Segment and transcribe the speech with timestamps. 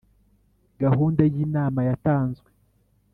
[0.81, 2.49] gahunda yinama yatanzwe.